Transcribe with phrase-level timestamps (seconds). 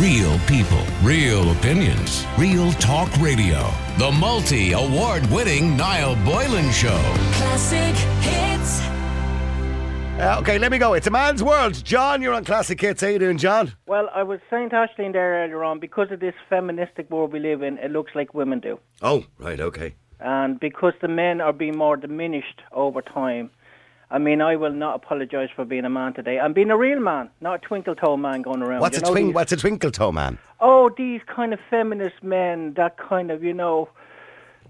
[0.00, 3.72] Real people, real opinions, real talk radio.
[3.96, 7.00] The multi award winning Niall Boylan Show.
[7.32, 8.82] Classic hits.
[10.20, 10.92] Uh, okay, let me go.
[10.92, 11.82] It's a man's world.
[11.82, 13.00] John, you're on Classic Hits.
[13.00, 13.72] How you doing, John?
[13.86, 17.38] Well, I was saying to Ashling there earlier on, because of this feministic world we
[17.38, 18.78] live in, it looks like women do.
[19.00, 19.94] Oh, right, okay.
[20.20, 23.50] And because the men are being more diminished over time,
[24.10, 26.38] I mean, I will not apologise for being a man today.
[26.38, 28.80] I'm being a real man, not a twinkle toe man going around.
[28.80, 29.26] What's You a know twink?
[29.28, 30.38] these- What's a twinkle toe man?
[30.60, 33.88] Oh, these kind of feminist men, that kind of, you know.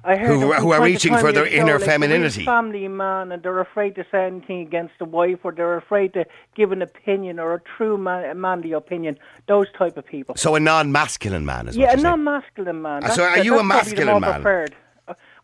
[0.04, 2.44] I heard Who- who are reaching for their inner like the real femininity.
[2.44, 6.24] family man, and they're afraid to say anything against the wife, or they're afraid to
[6.54, 9.18] give an opinion or a true man, manly opinion.
[9.48, 10.36] Those type of people.
[10.36, 13.04] So a non-masculine man is Yeah, what a non-masculine man.
[13.04, 14.32] Uh, so are you a that's masculine man?
[14.34, 14.74] Preferred.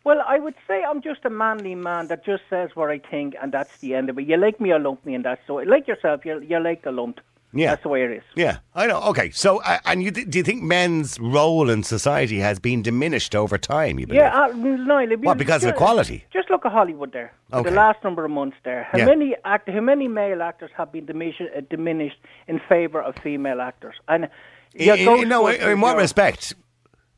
[0.03, 3.35] Well, I would say I'm just a manly man that just says what I think,
[3.41, 4.27] and that's the end of it.
[4.27, 5.55] You like me or lump me, and that's so.
[5.55, 7.19] Like yourself, you're, you're like the lump.
[7.55, 7.69] Yeah.
[7.69, 8.23] That's the way it is.
[8.35, 8.99] Yeah, I know.
[9.09, 13.35] Okay, so uh, and you do you think men's role in society has been diminished
[13.35, 13.99] over time?
[13.99, 14.21] You believe?
[14.21, 16.25] Yeah, uh, you What, because of equality?
[16.33, 17.31] Just look at Hollywood there.
[17.53, 17.69] Okay.
[17.69, 18.87] The last number of months there.
[18.91, 19.05] How Yeah.
[19.05, 23.61] many act- How many male actors have been diminished, uh, diminished in favour of female
[23.61, 23.95] actors?
[24.07, 24.29] And
[24.73, 26.55] in, in, no, in, in what respect?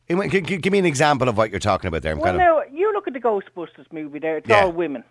[0.10, 2.12] G- g- give me an example of what you're talking about there.
[2.12, 2.72] I'm Well, kind of.
[2.72, 4.38] now you look at the Ghostbusters movie there.
[4.38, 4.64] It's Yeah.
[4.64, 5.04] all women.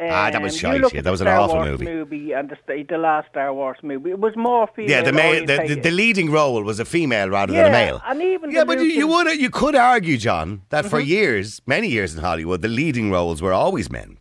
[0.00, 2.32] Ah, that was Um, shite, yeah, that was an Star awful Wars movie.
[2.32, 4.10] and the, the last Star Wars movie.
[4.10, 4.90] It was more female.
[4.90, 7.76] Yeah, the, male, the, the, the leading role was a female rather Yeah, than a
[7.76, 8.02] male.
[8.06, 10.90] and even yeah, but you, you would you could argue, John, that Mm-hmm.
[10.90, 14.18] for years, many years in Hollywood, the leading roles were always men.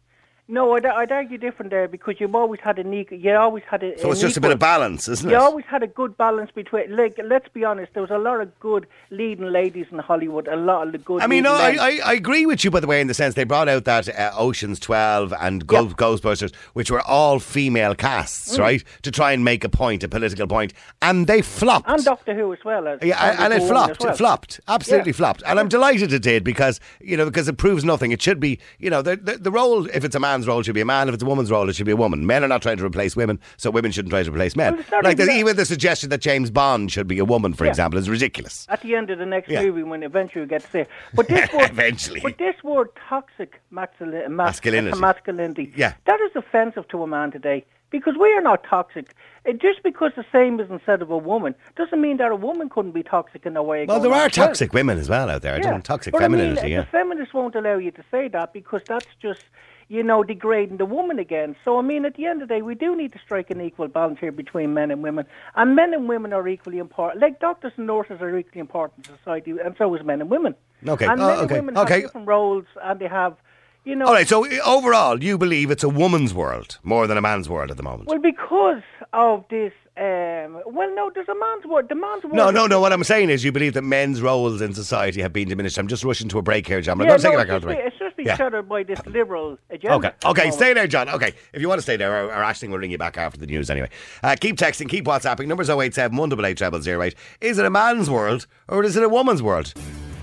[0.51, 3.17] No, I'd, I'd argue different there because you've always had an equal.
[3.17, 3.97] You always had a.
[3.99, 5.31] So it's just a bit of balance, isn't it?
[5.31, 6.93] You always had a good balance between.
[6.95, 10.49] Like, let's be honest, there was a lot of good leading ladies in Hollywood.
[10.49, 11.21] A lot of the good.
[11.21, 11.77] I mean, no, I.
[11.79, 14.09] I, I agree with you, by the way, in the sense they brought out that
[14.09, 15.93] uh, Ocean's 12 and Go- Yeah.
[15.93, 18.59] Ghostbusters, which were all female casts, Mm.
[18.59, 18.83] right?
[19.03, 20.73] To try and make a point, a political point.
[21.01, 21.89] And they flopped.
[21.89, 22.89] and Doctor Who as well.
[22.89, 24.01] As Yeah, and, and it flopped.
[24.03, 24.11] well.
[24.11, 24.59] It flopped.
[24.67, 25.17] Absolutely Yeah.
[25.17, 25.43] flopped.
[25.45, 28.11] And I'm delighted it did because you know because it proves nothing.
[28.11, 29.85] It should be you know the, the the role.
[29.87, 31.07] If it's a man's role, should be a man.
[31.07, 32.25] If it's a woman's role, it should be a woman.
[32.25, 34.83] Men are not trying to replace women, so women shouldn't try to replace men.
[34.91, 37.65] Well, like even the, even the suggestion that James Bond should be a woman, for
[37.65, 37.69] Yeah.
[37.71, 38.65] example, is ridiculous.
[38.69, 39.61] At the end of the next Yeah.
[39.63, 42.21] movie, when eventually we get to say, but this word, Eventually.
[42.21, 44.99] but this word toxic maxili- mas- Masculinity.
[44.99, 45.93] masculinity, Yeah.
[46.05, 49.13] that is offensive to a man today because we are not toxic.
[49.43, 52.69] It, just because the same is instead of a woman doesn't mean that a woman
[52.69, 53.85] couldn't be toxic in a way.
[53.87, 54.29] Well, there are well.
[54.29, 55.57] toxic women as well out there.
[55.57, 55.79] Yeah.
[55.79, 56.59] Toxic but femininity.
[56.59, 56.81] I mean, yeah.
[56.81, 59.43] the feminists won't allow you to say that because that's just,
[59.91, 61.53] you know, degrading the woman again.
[61.65, 63.59] So, I mean, at the end of the day, we do need to strike an
[63.59, 65.25] equal balance here between men and women.
[65.55, 67.21] And men and women are equally important.
[67.21, 70.55] Like doctors and nurses are equally important in society, and so is men and women.
[70.87, 71.05] Okay.
[71.07, 71.41] And Oh, men okay.
[71.41, 71.93] and women Okay.
[71.95, 73.35] have different roles, and they have,
[73.83, 74.05] you know.
[74.05, 74.29] All right.
[74.29, 77.75] So uh, overall, you believe it's a woman's world more than a man's world at
[77.75, 78.07] the moment.
[78.07, 79.73] Well, because of this.
[79.97, 81.89] Um, well, no, there's a man's world.
[81.89, 82.37] The man's world.
[82.37, 82.79] No, no, no.
[82.79, 85.77] What I'm saying is, you believe that men's roles in society have been diminished.
[85.77, 86.93] I'm just rushing to a break here, John.
[86.93, 87.87] I'm Yeah, going to take no, it back out just, the be- break.
[87.87, 88.37] it's just been Yeah.
[88.37, 89.95] shuttered by this liberal agenda.
[89.95, 91.09] Okay, at the okay, stay there, John.
[91.09, 93.39] Okay, if you want to stay there, or, or Ashling will ring you back after
[93.39, 93.89] the news anyway.
[94.23, 95.47] Uh, keep texting, keep WhatsApping.
[95.47, 97.15] Numbers 087 188 0008.
[97.41, 99.73] Is it a man's world or is it a woman's world?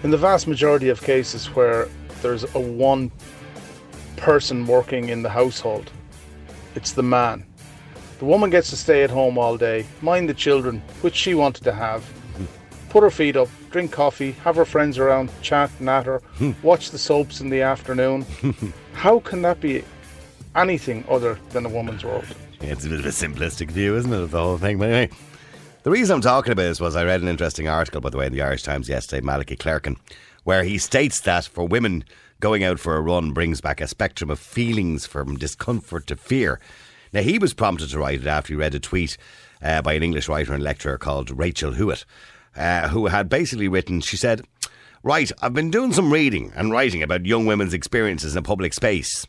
[0.02, 1.88] In the vast majority of cases where
[2.22, 3.10] there's a one
[4.16, 5.90] person working in the household,
[6.74, 7.44] it's the man.
[8.18, 11.64] The woman gets to stay at home all day, mind the children, which she wanted
[11.64, 12.04] to have,
[12.88, 16.22] put her feet up, drink coffee, have her friends around, chat, natter,
[16.62, 18.24] watch the soaps in the afternoon.
[18.92, 19.84] How can that be
[20.56, 22.24] anything other than a woman's world?
[22.60, 24.78] Yeah, it's a bit of a simplistic view, isn't it, of the whole thing?
[24.78, 25.10] But anyway,
[25.84, 28.26] the reason I'm talking about this was I read an interesting article, by the way,
[28.26, 29.96] in the Irish Times yesterday, Malachy Clerkin,
[30.44, 32.04] where he states that for women,
[32.40, 36.60] going out for a run brings back a spectrum of feelings from discomfort to fear.
[37.12, 39.16] Now, he was prompted to write it after he read a tweet
[39.62, 42.04] uh, by an English writer and lecturer called Rachel Hewitt,
[42.58, 44.42] uh, who had basically written, she said,
[45.02, 49.26] Right, I've been doing some reading and writing about young women's experiences in public space.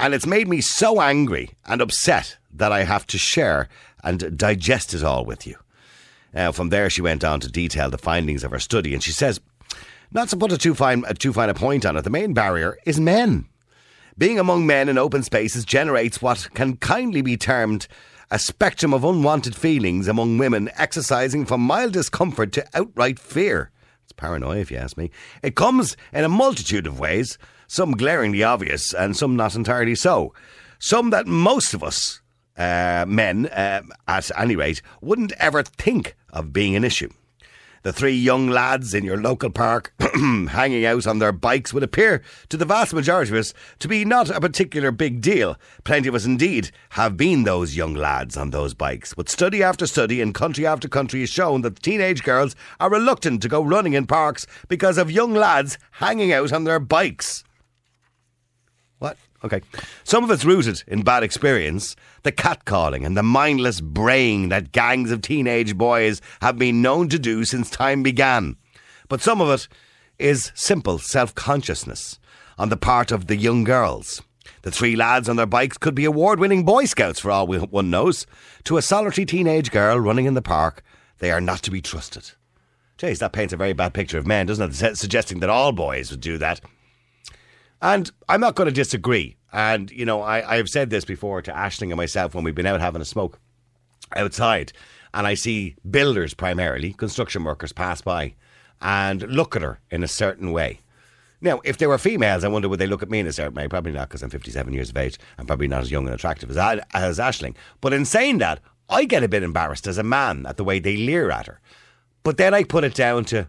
[0.00, 3.68] And it's made me so angry and upset that I have to share
[4.02, 5.56] and digest it all with you.
[6.32, 9.12] Now, from there, she went on to detail the findings of her study, and she
[9.12, 9.40] says,
[10.12, 12.34] not to put a too fine, a too fine a point on it, the main
[12.34, 13.46] barrier is men.
[14.16, 17.88] Being among men in open spaces generates what can kindly be termed
[18.34, 23.70] a spectrum of unwanted feelings among women, exercising from mild discomfort to outright fear.
[24.02, 25.12] It's paranoia, if you ask me.
[25.44, 27.38] It comes in a multitude of ways,
[27.68, 30.34] some glaringly obvious and some not entirely so.
[30.80, 32.22] Some that most of us,
[32.58, 37.10] uh, men, uh, at any rate, wouldn't ever think of being an issue.
[37.84, 42.22] The three young lads in your local park hanging out on their bikes would appear
[42.48, 45.58] to the vast majority of us to be not a particular big deal.
[45.84, 49.12] Plenty of us indeed have been those young lads on those bikes.
[49.12, 53.42] But study after study and country after country has shown that teenage girls are reluctant
[53.42, 57.44] to go running in parks because of young lads hanging out on their bikes.
[59.44, 59.60] Okay.
[60.04, 65.10] Some of it's rooted in bad experience, the catcalling and the mindless braying that gangs
[65.10, 68.56] of teenage boys have been known to do since time began.
[69.08, 69.68] But some of it
[70.18, 72.18] is simple self consciousness
[72.56, 74.22] on the part of the young girls.
[74.62, 77.90] The three lads on their bikes could be award winning Boy Scouts for all one
[77.90, 78.26] knows.
[78.64, 80.82] To a solitary teenage girl running in the park,
[81.18, 82.30] they are not to be trusted.
[82.96, 84.96] Jeez, that paints a very bad picture of men, doesn't it?
[84.96, 86.62] Suggesting that all boys would do that.
[87.84, 89.36] And I'm not going to disagree.
[89.52, 92.64] And, you know, I, I've said this before to Ashling and myself when we've been
[92.64, 93.38] out having a smoke
[94.16, 94.72] outside.
[95.12, 98.36] And I see builders primarily, construction workers pass by
[98.80, 100.80] and look at her in a certain way.
[101.42, 103.54] Now, if they were females, I wonder would they look at me in a certain
[103.54, 103.68] way?
[103.68, 105.18] Probably not, because I'm 57 years of age.
[105.36, 107.54] I'm probably not as young and attractive as, as Ashling.
[107.82, 110.78] But in saying that, I get a bit embarrassed as a man at the way
[110.78, 111.60] they leer at her.
[112.22, 113.48] But then I put it down to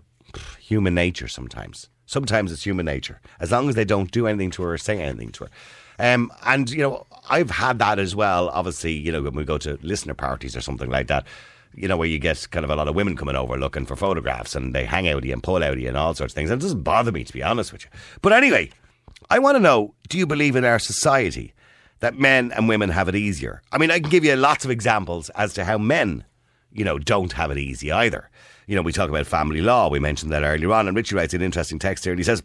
[0.60, 1.90] human nature sometimes.
[2.06, 5.02] Sometimes it's human nature, as long as they don't do anything to her or say
[5.02, 5.50] anything to her.
[5.98, 9.58] Um, and, you know, I've had that as well, obviously, you know, when we go
[9.60, 11.26] to listener parties or something like that,
[11.74, 13.96] you know, where you get kind of a lot of women coming over looking for
[13.96, 16.50] photographs and they hang out you and pull out you and all sorts of things.
[16.50, 17.90] And it doesn't bother me, to be honest with you.
[18.22, 18.70] But anyway,
[19.30, 21.54] I want to know do you believe in our society
[22.00, 23.62] that men and women have it easier?
[23.72, 26.24] I mean, I can give you lots of examples as to how men,
[26.76, 28.30] you know, don't have it easy either
[28.68, 29.90] you know, we talk about family law.
[29.90, 30.88] We mentioned that earlier on.
[30.88, 32.44] And Richie writes an interesting text here and he says,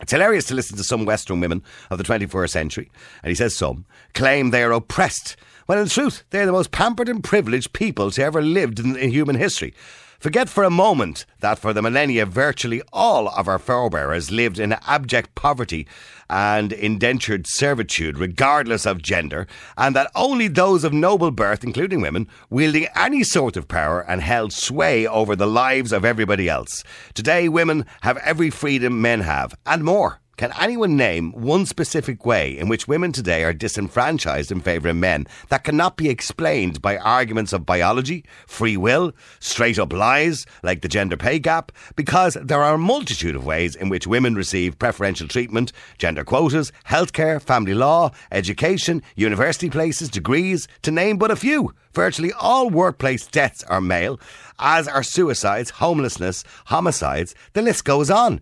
[0.00, 2.90] it's hilarious to listen to some Western women of the 21st century,
[3.22, 3.84] and he says some,
[4.14, 8.10] claim they are oppressed, when in truth they are the most pampered and privileged people
[8.10, 9.74] to ever lived in, in human history.
[10.22, 14.76] Forget for a moment that for the millennia, virtually all of our forebears lived in
[14.86, 15.84] abject poverty
[16.30, 22.28] and indentured servitude, regardless of gender, and that only those of noble birth, including women,
[22.50, 26.84] wielding any sort of power and held sway over the lives of everybody else.
[27.14, 30.21] Today, women have every freedom men have, and more.
[30.38, 34.96] Can anyone name one specific way in which women today are disenfranchised in favour of
[34.96, 40.80] men that cannot be explained by arguments of biology, free will, straight up lies like
[40.80, 41.70] the gender pay gap?
[41.96, 46.72] Because there are a multitude of ways in which women receive preferential treatment, gender quotas,
[46.88, 51.74] healthcare, family law, education, university places, degrees, to name but a few.
[51.92, 54.18] Virtually all workplace deaths are male,
[54.58, 57.34] as are suicides, homelessness, homicides.
[57.52, 58.40] The list goes on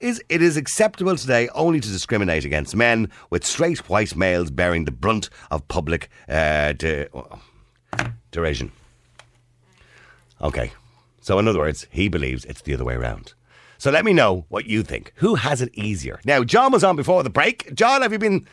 [0.00, 4.84] is it is acceptable today only to discriminate against men, with straight white males bearing
[4.84, 7.08] the brunt of public uh, de-
[8.30, 8.72] derision.
[10.40, 10.72] Okay,
[11.20, 13.34] so in other words, he believes it's the other way around.
[13.78, 15.12] So let me know what you think.
[15.16, 16.20] Who has it easier?
[16.24, 17.72] Now, John was on before the break.
[17.74, 18.46] John, have you been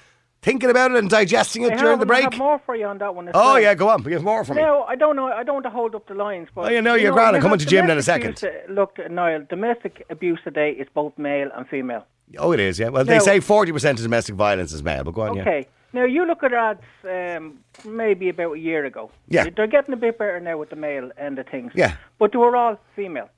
[0.45, 2.21] thinking about it and digesting it I during the break?
[2.21, 3.29] I have more for you on that one.
[3.29, 3.59] oh well.
[3.59, 4.03] yeah, go on.
[4.03, 4.61] Give more for me.
[4.61, 5.27] No, I don't know.
[5.27, 7.33] I don't want to hold up the lines, but Oh, you know, you're grand.
[7.33, 8.37] you I'm coming to Jim in a second.
[8.37, 12.05] abuse, uh, look, Niall, domestic abuse today is both male and female.
[12.37, 12.79] Oh, it is.
[12.79, 12.89] Yeah.
[12.89, 15.03] Well, they say forty percent of domestic violence is male.
[15.03, 15.35] But go on.
[15.35, 15.41] Yeah.
[15.41, 15.67] Okay.
[15.93, 19.11] Now you look at ads um, maybe about a year ago.
[19.29, 19.45] Yeah.
[19.55, 21.71] They're getting a bit better now with the male end of things.
[21.73, 21.95] Yeah.
[22.19, 23.29] But they were all female.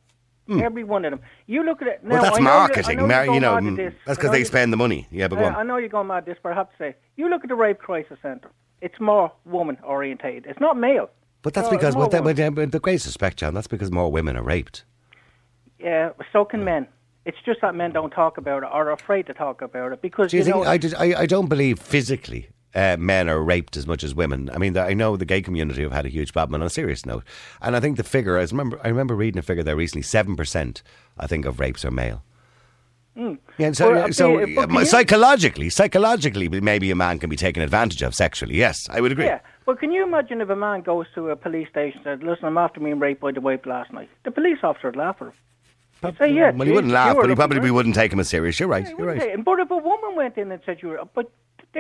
[0.50, 1.20] Every one of them.
[1.46, 2.16] You look at it now.
[2.16, 2.92] Well, that's I know marketing.
[3.00, 4.02] You, know Mar- you're know, going mad mm, at this.
[4.06, 5.08] that's because they spend the money.
[5.12, 5.56] Yeah, but go I, on.
[5.56, 7.50] I know you're going mad at this, but I have to say, you look at
[7.50, 8.50] the rape crisis centre.
[8.82, 10.46] It's more woman orientated.
[10.46, 11.10] It's not male.
[11.42, 12.54] But that's No, because the, women.
[12.54, 13.54] but the, great suspect, John.
[13.54, 14.84] That's because more women are raped.
[15.80, 16.50] Yeah, so Hmm.
[16.50, 16.88] can men.
[17.26, 20.02] It's just that men don't talk about it or are afraid to talk about it
[20.02, 20.56] because Do you you think?
[20.64, 20.64] know.
[20.72, 24.50] I, did, I, I don't believe physically uh, men are raped as much as women.
[24.54, 26.62] I mean, I know the gay community have had a huge problem.
[26.62, 27.24] On a serious note,
[27.62, 28.38] and I think the figure.
[28.38, 28.80] I remember.
[28.84, 30.04] I remember reading a figure there recently.
[30.04, 30.84] Seven percent,
[31.18, 32.24] I think, of rapes are male.
[33.58, 38.04] Yeah, so, Well, uh, so uh, psychologically, psychologically, maybe a man can be taken advantage
[38.04, 38.56] of sexually.
[38.56, 39.26] Yes, I would agree.
[39.26, 42.28] Yeah, Well, can you imagine if a man goes to a police station and says,
[42.28, 44.10] "Listen, I'm after being raped by the wife last night"?
[44.24, 46.16] The police officer would laugh at him.
[46.20, 48.60] Say, "Yeah." Well, he wouldn't laugh, but he probably good." wouldn't take him as serious.
[48.60, 48.86] You're right.
[48.86, 49.20] Yeah, You're right.
[49.22, 51.32] say- But if a woman went in and said you were, but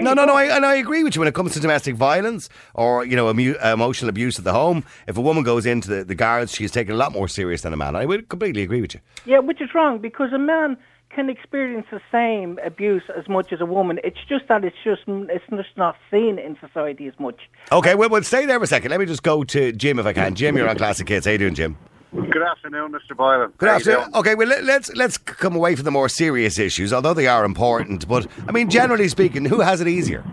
[0.03, 0.33] there No, no, go.
[0.33, 0.37] no.
[0.37, 3.29] I, and I agree with you when it comes to domestic violence or you know
[3.29, 4.83] emu- uh, emotional abuse at the home.
[5.07, 7.73] If a woman goes into the, the guards, she's taken a lot more serious than
[7.73, 7.95] a man.
[7.95, 8.99] I would completely agree with you.
[9.25, 10.77] Yeah, which is wrong because a man
[11.09, 13.99] can experience the same abuse as much as a woman.
[14.03, 17.39] It's just that it's just it's just not seen in society as much.
[17.71, 18.91] Okay, well, we'll stay there for a second.
[18.91, 20.35] Let me just go to Jim if I can.
[20.35, 21.25] Jim, you're on Classic Hits.
[21.25, 21.77] How you doing, Jim?
[22.13, 23.15] Good afternoon, Mr.
[23.15, 23.51] Boylan.
[23.57, 24.05] Good How afternoon.
[24.15, 27.43] Okay, well let, let's let's come away from the more serious issues, although they are
[27.43, 28.07] important.
[28.07, 30.23] But I mean, generally speaking, who has it easier?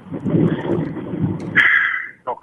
[2.27, 2.39] Look,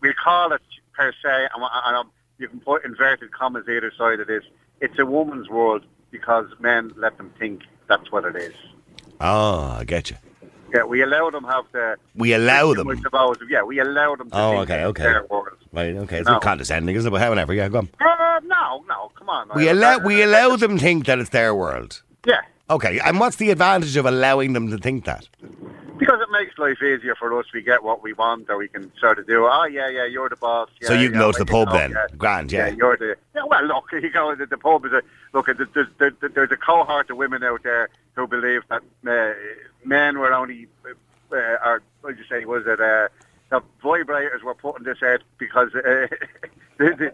[0.00, 0.60] we call it
[0.94, 4.44] per se, and, you can put inverted commas either side of this.
[4.80, 8.54] it's a woman's world because men let them think that's what it is.
[9.20, 10.16] Oh, I get you.
[10.74, 11.96] Yeah, we allow them have the.
[12.14, 12.88] We allow them.
[13.48, 15.02] Yeah, we allow them to Oh, think okay, okay.
[15.04, 15.48] their world.
[15.70, 16.18] Right, okay.
[16.18, 16.34] It's No.
[16.34, 17.10] not condescending, is it?
[17.10, 17.88] But however, yeah, go on.
[18.00, 19.50] Uh, no, no, come on.
[19.56, 22.02] We allow Uh, we allow them think that it's their world.
[22.26, 25.28] Yeah, Okay, and what's the advantage of allowing them to think that?
[26.02, 27.46] because it makes life easier for us.
[27.54, 29.46] We get what we want, or we can sort of do.
[29.46, 30.68] Oh yeah, yeah, you're the boss.
[30.80, 31.92] Yeah, So you can yeah, go to the pub then.
[31.92, 32.68] know, Grand, yeah.
[32.68, 33.16] you're the.
[33.36, 34.84] Yeah, well, look, you go to the pub.
[34.86, 38.82] Is a, look, there's, there's, there's, a cohort of women out there who believe that
[39.06, 39.34] uh,
[39.84, 42.44] men were only, uh, or what did you say?
[42.46, 43.06] Was it uh,
[43.50, 46.08] that vibrators were put in this earth because uh,
[46.78, 47.10] they, they,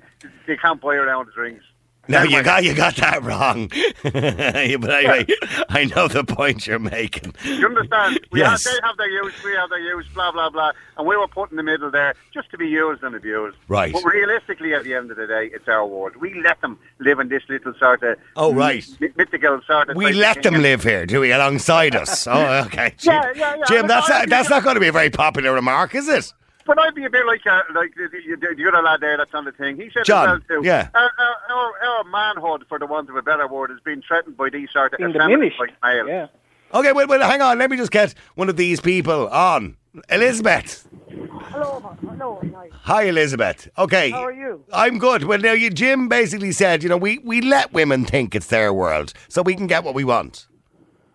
[0.46, 1.64] they can't buy around the drinks.
[2.08, 3.68] No, you got you got that wrong.
[4.02, 5.26] but anyway,
[5.68, 7.34] I know the point you're making.
[7.44, 8.20] You understand?
[8.32, 8.64] We Yes.
[8.64, 10.72] have, they have their use, we have their use, blah, blah, blah.
[10.96, 13.56] And we were put in the middle there just to be used and abused.
[13.68, 13.92] Right.
[13.92, 16.16] But realistically, at the end of the day, it's our world.
[16.16, 18.16] We let them live in this little sort of.
[18.36, 18.84] Oh, right.
[19.00, 19.96] my- Mythical sort of.
[19.96, 22.26] We let them live here, do we, alongside us?
[22.38, 22.94] Oh, okay.
[22.98, 23.64] Jim, Yeah, yeah, yeah.
[23.66, 26.32] Jim that's not, that's not going to be a very popular remark, is it?
[26.68, 29.16] But I'd be a bit like uh, like the, the, the, the other lad there
[29.16, 29.76] that's on the thing.
[29.78, 30.66] He said John, as well too.
[30.66, 30.90] yeah.
[30.94, 34.36] Our, our, our, our manhood, for the want of a better word, is being threatened
[34.36, 35.60] by these sort of Being effeminate diminished.
[35.82, 36.06] like.
[36.06, 36.26] Yeah.
[36.74, 37.58] Okay, wait, wait, hang on.
[37.58, 39.76] Let me just get one of these people on.
[40.10, 40.86] Elizabeth.
[41.08, 42.70] Hello, hello, nice.
[42.82, 43.68] Hi, Elizabeth.
[43.78, 44.10] Okay.
[44.10, 44.62] How are you?
[44.70, 45.24] I'm good.
[45.24, 48.72] Well, now, you, Jim basically said, you know, we, we let women think it's their
[48.74, 50.46] world so we can get what we want.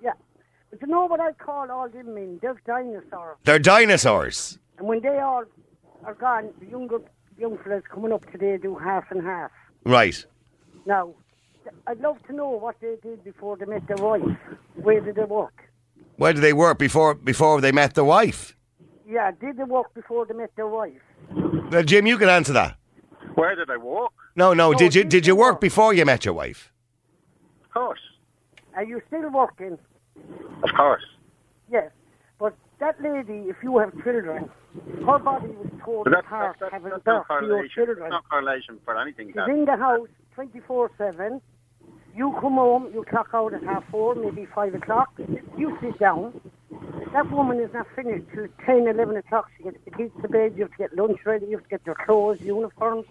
[0.02, 0.14] Yeah.
[0.72, 2.40] But you know what I call all them men?
[2.42, 3.38] They're dinosaurs.
[3.46, 4.58] They're dinosaurs.
[4.84, 5.46] And when they all
[6.04, 7.00] are gone, the younger
[7.38, 9.50] young fellas coming up today do half and half.
[9.86, 10.26] Right.
[10.86, 11.14] Now,
[11.88, 14.38] I'd love to know what they did before they met their wife.
[14.76, 15.54] Where did they work?
[16.18, 18.58] Where did they work before before they met their wife?
[19.08, 21.02] Yeah, did they work before they met their wife?
[21.72, 22.76] Well, Jim, you can answer that.
[23.36, 24.12] Where did I walk?
[24.36, 24.72] No, no.
[24.72, 25.62] No, did you did did you you work work?
[25.62, 26.74] before you met your wife?
[27.64, 28.04] Of course.
[28.76, 29.78] Are you still working?
[30.62, 31.06] Of course.
[31.72, 31.90] Yes.
[32.38, 34.50] But that lady, if you have children,
[35.06, 37.42] her body was torn But that's, apart that's, that's, having that's no birth to your
[37.50, 37.70] correlation.
[37.76, 38.00] children.
[38.00, 39.28] That's no correlation for anything.
[39.28, 39.50] She's That.
[39.50, 41.42] in the house 24 7.
[42.16, 45.10] You come home, you clock out at half four, maybe five o'clock.
[45.58, 46.40] You sit down.
[47.12, 49.48] That woman is not finished till 10, 11 o'clock.
[49.58, 51.70] She gets the kids to bed, you have to get lunch ready, you have to
[51.70, 53.06] get their clothes, uniforms.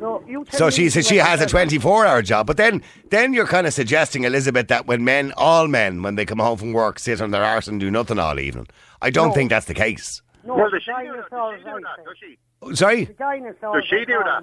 [0.00, 3.32] No, you tell So she says she has a 24 hour job, but then then
[3.32, 6.72] you're kind of suggesting, Elizabeth, that when men, all men, when they come home from
[6.72, 8.66] work, sit on their arse and do nothing all evening.
[9.00, 9.34] I don't No.
[9.34, 10.20] think that's the case.
[10.46, 11.30] No, well, the does she do that?
[11.30, 12.04] Does she do that?
[12.04, 12.38] Does she?
[12.62, 13.04] Oh, Sorry?
[13.04, 13.82] The dinosaurs.
[13.82, 14.42] Does she do that?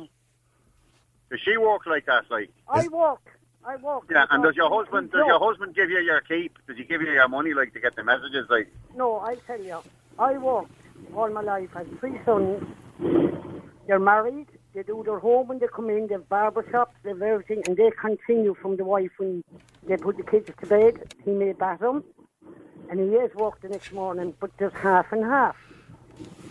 [1.30, 2.24] Does she walk like that?
[2.30, 3.22] Like, I walk.
[3.64, 4.06] I walk.
[4.12, 4.26] yeah.
[4.32, 5.12] And does your husband?
[5.12, 6.58] Does your husband give you your keep?
[6.68, 8.48] Does he give you your money, like to get the messages?
[8.50, 9.78] Like, No, I tell you,
[10.18, 10.72] I worked
[11.16, 11.70] all my life.
[11.76, 12.64] I have three sons.
[13.88, 14.48] They're married.
[14.74, 16.08] They do their home when they come in.
[16.08, 16.96] They have barber shops.
[17.04, 19.44] They have everything, and they continue from the wife when
[19.88, 21.14] they put the kids to bed.
[21.24, 22.04] He may bat them,
[22.90, 24.34] and he has worked the next morning.
[24.40, 25.56] But there's half and half.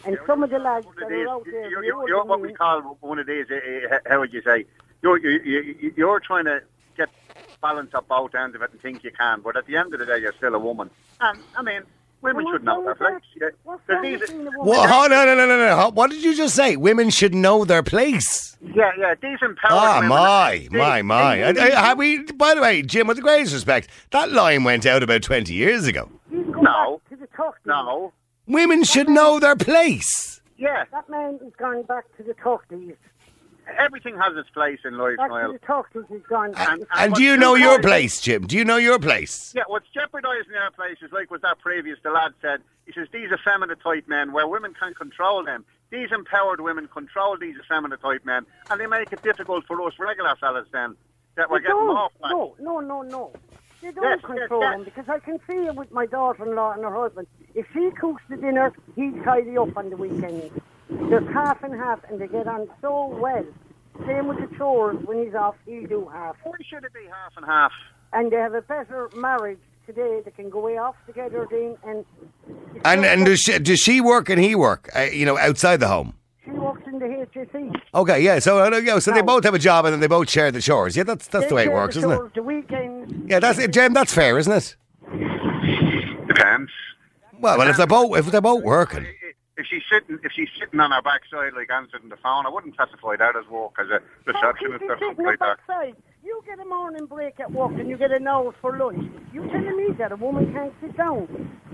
[0.06, 2.08] And some of the lads one of that these, are out there, you're, the you're,
[2.08, 3.46] you're what we call one of these.
[3.50, 4.64] Uh, how would you say?
[5.02, 5.40] You're you,
[5.80, 6.62] you, you're trying to
[6.96, 7.08] get
[7.62, 10.00] balance up both ends of it and think you can, but at the end of
[10.00, 10.90] the day, you're still a woman.
[11.20, 11.82] And I mean,
[12.22, 13.14] women Well, should know their place.
[13.34, 13.48] with Yeah.
[13.64, 14.66] What's these- with being a woman?
[14.66, 15.90] Well, no, no, no, no, no.
[15.90, 16.76] What did you just say?
[16.76, 18.56] Women should know their place.
[18.74, 20.08] yeah, yeah, these empowered Ah, women.
[20.10, 21.36] my, they- my, my.
[21.36, 24.64] they- And, uh, have we, by the way, Jim, with the greatest respect, that line
[24.64, 26.10] went out about 20 years ago.
[26.30, 27.00] He's No.
[27.08, 27.58] back to the talk.
[27.64, 28.12] no,
[28.50, 30.40] Women should know their place.
[30.58, 32.96] yeah, That man is going back to the talkies.
[33.78, 35.52] everything has its place in life, Back to Niall.
[35.52, 36.02] the talk days.
[36.08, 36.52] He's gone.
[36.56, 38.44] And- And do you know your place, Jim?
[38.44, 39.52] Do you know your place?
[39.54, 43.30] Yeah, what's jeopardising our places, like was that previous, the lad said, he says, these
[43.30, 48.24] effeminate type men, where women can control them, these empowered women control these effeminate type
[48.24, 50.96] men, and they make it difficult for us regular fellas then,
[51.36, 51.96] that we're They getting don't.
[51.96, 52.12] off.
[52.20, 52.32] like.
[52.32, 53.32] No, no, no, no.
[53.82, 54.74] They don't Yes, yes, control yes.
[54.76, 57.26] him because I can see it with my daughter-in-law and her husband.
[57.54, 60.52] If she cooks the dinner, he tidy up on the weekends.
[60.88, 63.44] There's half and half, and they get on so well.
[64.06, 64.96] Same with the chores.
[65.04, 66.36] When he's off, he'll do half.
[66.42, 67.72] Why should it be half and half?
[68.12, 70.20] And they have a better marriage today.
[70.24, 72.04] They can go way off together then, and
[72.84, 75.88] And and does she, does she work and he work, uh, you know, outside the
[75.88, 76.14] home?
[76.50, 77.74] She works in the HSE.
[77.94, 78.38] Okay, yeah.
[78.38, 79.26] So, uh, yeah, so they No.
[79.26, 80.96] both have a job and then they both share the chores.
[80.96, 82.34] Yeah, that's that's the way it works, the isn't it?
[82.34, 83.12] The weekends.
[83.26, 83.92] Yeah, that's it, Jim.
[83.94, 84.76] That's fair, isn't it?
[86.26, 86.70] Depends.
[87.40, 89.06] Well, well, if they're both if they're both working,
[89.56, 92.76] If she's sitting, if she's sitting on her backside, like answering the phone, I wouldn't
[92.76, 95.58] classify that as work as a receptionist or How can something you like that.
[95.68, 95.96] outside?
[96.50, 99.08] You get a morning break at work and you get an hour for lunch.
[99.32, 101.28] You telling me that a woman can't sit down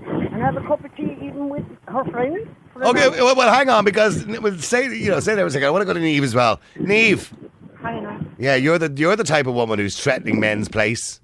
[0.05, 2.47] and have a cup of tea even with her friends?
[2.73, 3.05] for an okay.
[3.05, 3.11] hour?
[3.11, 4.23] Well, well, hang on because
[4.63, 5.67] say you know say there was a second.
[5.67, 6.61] I want to go to Neve as well.
[6.79, 7.33] Neve,
[7.81, 8.21] Hi, Niall.
[8.37, 11.21] Yeah, you're the you're the type of woman who's threatening men's place.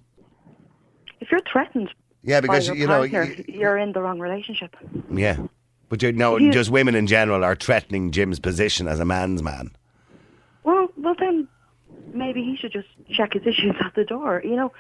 [1.22, 1.90] If you're threatened
[2.24, 4.76] Yeah, because by your you know, partner, y- you're in the wrong relationship.
[5.14, 5.38] yeah.
[5.90, 9.44] But you know, You- just women in general are threatening Jim's position as a man's
[9.44, 9.70] man.
[10.64, 11.48] Well, well then,
[12.14, 14.42] maybe he should just check his issues at the door.
[14.44, 14.72] You know,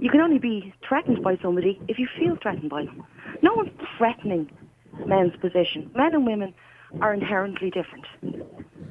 [0.00, 3.04] you can only be threatened by somebody if you feel threatened by them.
[3.42, 4.50] No one's threatening
[5.06, 5.90] men's position.
[5.94, 6.54] Men and women
[7.00, 8.06] are inherently different.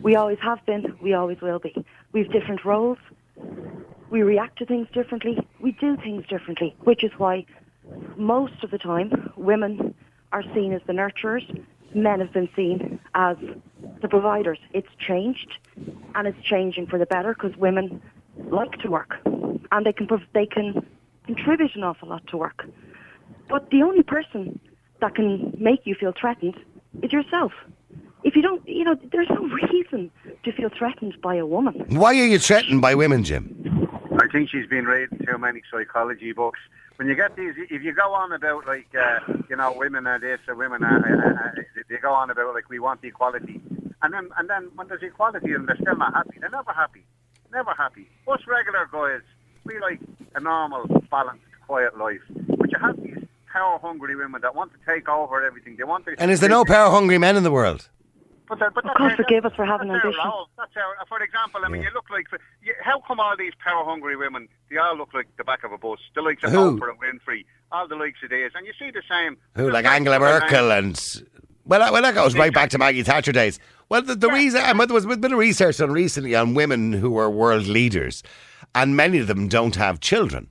[0.01, 0.95] We always have been.
[1.01, 1.73] We always will be.
[2.11, 2.97] We have different roles.
[4.11, 5.37] We react to things differently.
[5.59, 7.45] We do things differently, which is why
[8.17, 9.95] most of the time women
[10.31, 11.65] are seen as the nurturers.
[11.95, 13.37] Men have been seen as
[14.01, 14.59] the providers.
[14.73, 15.57] It's changed,
[16.13, 18.01] and it's changing for the better because women
[18.49, 20.85] like to work, and they can they can
[21.25, 22.65] contribute an awful lot to work.
[23.47, 24.59] But the only person
[24.99, 26.55] that can make you feel threatened
[27.01, 27.53] is yourself.
[28.25, 30.11] If you don't, you know, there's no reason
[30.43, 31.85] to feel threatened by a woman.
[31.89, 33.87] Why are you threatened by women, Jim?
[34.19, 36.59] I think she's been reading too many psychology books.
[36.97, 40.19] When you get these, if you go on about like, uh, you know, women are
[40.19, 43.59] this or women are, uh, uh, they go on about like we want equality,
[44.01, 47.03] and then and then when there's equality and they're still not happy, they're never happy,
[47.51, 48.07] never happy.
[48.27, 49.21] Us regular guys,
[49.65, 49.99] we like
[50.35, 52.21] a normal, balanced, quiet life.
[52.57, 55.75] But you have these power-hungry women that want to take over everything.
[55.77, 56.15] They want to.
[56.17, 57.89] And is there no power hungry men in the world?
[58.47, 60.13] But, they're- but Of that's course, our- forgive us for having ambition.
[60.57, 62.27] That's our, for example, I mean, you look like,
[62.61, 65.77] you, how come all these power-hungry women, they all look like the back of a
[65.77, 66.79] bus, the likes of Who?
[66.79, 69.37] Oprah and Winfrey, all the likes of these, and you see the same.
[69.55, 71.23] Who, like Angela Merkel and.
[71.67, 73.59] Well, that, well, that goes right back to Maggie Thatcher days.
[73.89, 76.93] Well, the, the reason, and there was a bit of research done recently on women
[76.93, 78.21] who were world leaders,
[78.75, 80.47] and many of them don't have children.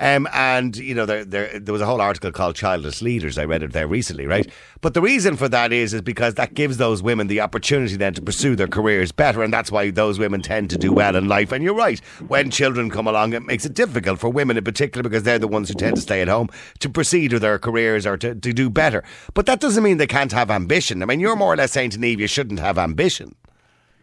[0.00, 3.36] Um, and, you know, there, there, there was a whole article called Childless Leaders.
[3.36, 4.48] I read it there recently, right?
[4.80, 8.14] But the reason for that is, is because that gives those women the opportunity then
[8.14, 9.42] to pursue their careers better.
[9.42, 11.50] And that's why those women tend to do well in life.
[11.50, 11.98] And you're right.
[12.28, 15.48] When children come along, it makes it difficult for women in particular because they're the
[15.48, 18.52] ones who tend to stay at home to proceed with their careers or to, to
[18.52, 19.02] do better.
[19.34, 21.02] But that doesn't mean they can't have ambition.
[21.02, 23.34] I mean, you're more or less saying to Neve, you shouldn't have ambition.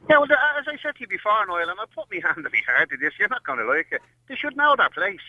[0.09, 0.27] Yeah, well,
[0.59, 2.89] as I said to you before, Noel, and I put my hand on my heart
[2.91, 4.01] to this, you're not going to like it.
[4.27, 5.19] They should know their place.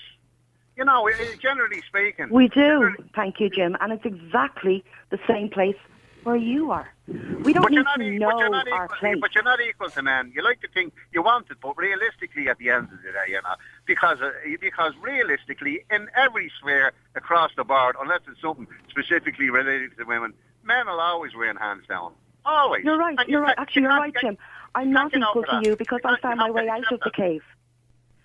[0.76, 1.08] You know,
[1.40, 2.28] generally speaking.
[2.30, 5.76] We do, thank you, Jim, and it's exactly the same place
[6.24, 6.92] where you are.
[7.06, 8.98] We don't need to e- know but you're not our equal.
[8.98, 9.16] place.
[9.20, 10.32] But you're not equal to men.
[10.34, 13.28] You like to think you want it, but realistically, at the end of the day,
[13.28, 13.54] you know,
[13.86, 19.96] because uh, because realistically, in every sphere across the board, unless it's something specifically related
[19.96, 22.12] to women, men will always win hands down.
[22.44, 22.84] Always.
[22.84, 23.16] You're right.
[23.18, 23.54] And You're right.
[23.56, 24.36] Actually, you you're right, Jim.
[24.74, 27.42] I'm not equal to you because I found my way out of the cave.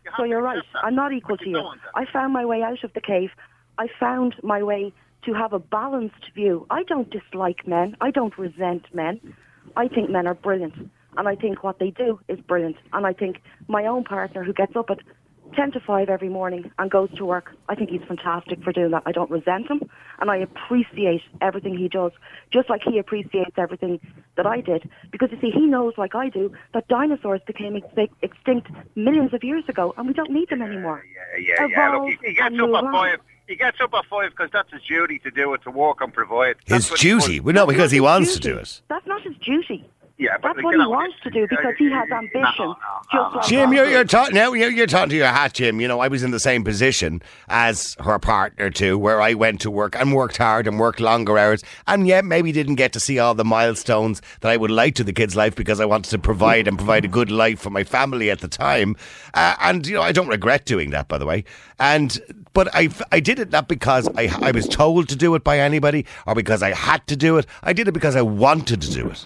[0.06, 0.62] You So you're right.
[0.74, 0.84] that.
[0.86, 1.72] I'm not equal But to you you.
[1.96, 3.30] I found my way out of the cave.
[3.78, 4.94] I found my way
[5.26, 6.66] to have a balanced view.
[6.70, 7.96] I don't dislike men.
[8.02, 9.20] I don't resent men.
[9.76, 10.90] I think men are brilliant.
[11.18, 12.78] And I think what they do is brilliant.
[12.94, 15.00] And I think my own partner who gets up at
[15.56, 18.92] 10 to 5 every morning and goes to work, I think he's fantastic for doing
[18.92, 19.04] that.
[19.06, 19.82] I don't resent him.
[20.20, 22.12] And I appreciate everything he does,
[22.52, 24.00] just like he appreciates everything
[24.38, 24.90] that I did.
[25.12, 29.44] Because you see, he knows, like I do, that dinosaurs became extinct, extinct millions of
[29.44, 31.04] years ago and we don't need them anymore.
[31.38, 31.92] Yeah, yeah, yeah.
[31.98, 33.20] Look, he, he gets and up at five.
[33.48, 36.14] He gets up at five because that's his duty to do it, to work and
[36.14, 36.56] provide.
[36.66, 37.38] His That's what he duty.
[37.38, 37.46] does.
[37.46, 38.82] Well, no, because he wants his to do it.
[38.88, 39.86] That's not his duty.
[40.22, 42.44] Yeah, but That's what he wants to do because he has ambition.
[42.44, 42.78] No, no,
[43.12, 44.54] no, like Jim, I you're, you're talking now.
[44.54, 45.82] You're, you're talking to your hat, Jim.
[45.82, 49.62] You know, I was in the same position as her partner too, where I went
[49.62, 53.00] to work and worked hard and worked longer hours, and yet maybe didn't get to
[53.00, 56.12] see all the milestones that I would like to the kids' life because I wanted
[56.12, 58.96] to provide and provide a good life for my family at the time.
[59.34, 61.46] Uh, and you know, I don't regret doing that, by the way.
[61.80, 62.20] And
[62.54, 65.58] but I I did it not because I I was told to do it by
[65.58, 67.48] anybody or because I had to do it.
[67.64, 69.26] I did it because I wanted to do it.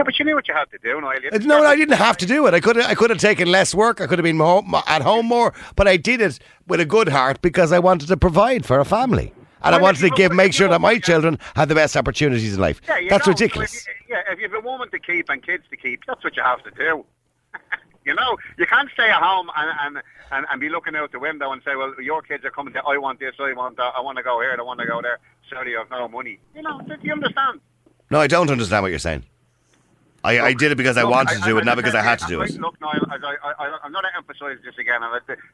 [0.00, 1.20] Yeah, but you knew what you had to do, Noel.
[1.22, 2.54] You- Uh, No, I didn't have to do it.
[2.54, 4.00] I could have, I could have taken less work.
[4.00, 7.08] I could have been home, at home more, but I did it with a good
[7.08, 9.34] heart because I wanted to provide for a family.
[9.62, 12.60] And I wanted to give, make sure that my children had the best opportunities in
[12.60, 12.80] life.
[12.88, 13.72] Yeah, That's know, ridiculous.
[13.72, 16.00] So if you, yeah, if you have a woman to keep and kids to keep,
[16.06, 17.04] that's what you have to do.
[18.06, 21.18] you know, you can't stay at home and, and, and, and be looking out the
[21.18, 23.92] window and say, well, your kids are coming to, I want this, I want that,
[23.94, 25.18] I want to go here, I want to go there.
[25.50, 26.38] Sorry, you have no money.
[26.54, 27.60] You know, do you understand?
[28.10, 29.24] No, I don't understand what you're saying.
[30.22, 32.18] I, I did it because I Look, wanted to do it, not because I had
[32.18, 32.60] to do I- it.
[32.60, 35.00] Look, Niall, I, I, I, I'm going to emphasise this again.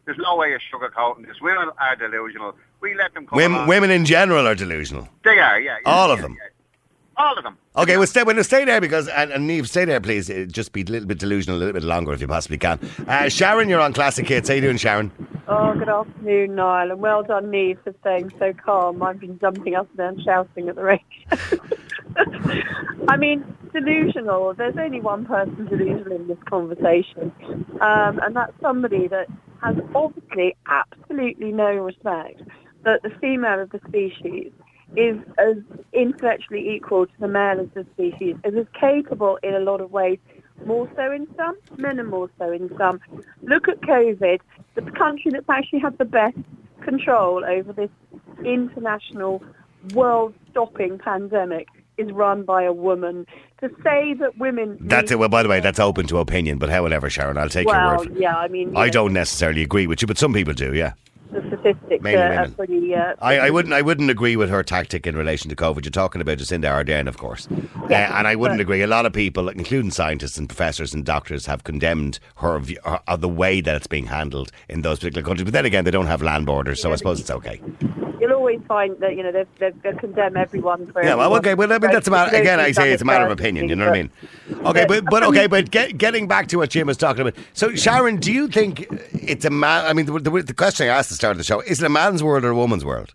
[0.05, 1.41] There's no way of sugarcoating this.
[1.41, 2.55] Women are delusional.
[2.81, 5.09] We let them come Women, women in general are delusional.
[5.25, 5.77] They are, yeah.
[5.81, 6.33] yeah, All yeah, of them.
[6.41, 6.49] yeah.
[7.19, 7.57] All of them.
[7.77, 10.31] Okay, well, stay, well, stay there because, and, and Neve, stay there, please.
[10.49, 12.79] Just be a little bit delusional, a little bit longer if you possibly can.
[13.09, 14.49] Uh, Sharon, you're on Classic Hits.
[14.49, 15.11] How you doing, Sharon?
[15.49, 19.03] Oh, good afternoon, Niall, and well done, Neve, for staying so calm.
[19.03, 21.03] I've been jumping up and down shouting at the radio.
[23.09, 24.53] I mean, delusional.
[24.55, 27.33] There's only one person delusional in this conversation,
[27.81, 29.29] um, and that's somebody that
[29.63, 32.43] has obviously absolutely no respect
[32.85, 34.53] that the female of the species
[34.95, 35.57] is as
[35.93, 39.91] intellectually equal to the male of the species, is as capable in a lot of
[39.91, 40.19] ways,
[40.65, 43.01] more so in some, men are more so in some.
[43.43, 44.41] Look at COVID,
[44.75, 46.37] the country that's actually had the best
[46.83, 47.91] control over this
[48.45, 49.43] international,
[49.95, 53.27] world-stopping pandemic is run by a woman.
[53.61, 54.77] To say that women...
[54.81, 55.19] That's it.
[55.19, 57.99] Well, by the way, that's open to opinion, but however, Sharon, I'll take well, your
[57.99, 58.07] word.
[58.09, 58.21] for it.
[58.21, 58.77] yeah, I mean...
[58.77, 60.93] I know, don't necessarily agree with you, but some people do, yeah.
[61.33, 62.95] The statistics Mainly are, are pretty...
[62.95, 63.75] Uh, I, I wouldn't.
[63.75, 65.85] I wouldn't agree with her tactic in relation to COVID.
[65.85, 68.83] You're talking about Jacinda Ardern, of course, uh, and I wouldn't but- agree.
[68.83, 73.17] A lot of people, including scientists and professors and doctors, have condemned her view, uh,
[73.17, 75.45] the way that it's being handled in those particular countries.
[75.45, 77.61] But then again, they don't have land borders, so I suppose it's okay.
[78.57, 81.03] Always find that, you know, they've, they've, they condemn everyone for...
[81.03, 81.55] Yeah, well, okay.
[81.55, 82.35] Well, I mean, that's about.
[82.35, 83.69] Again, I say it's a matter of opinion.
[83.69, 84.11] You know what I mean?
[84.65, 87.35] Okay, but but okay, but get, getting back to what Jim was talking about.
[87.53, 89.87] So, Sharon, do you think it's a man?
[89.87, 91.83] I mean, the, the, the question I asked at the start of the show: Is
[91.83, 93.15] it a man's world or a woman's world?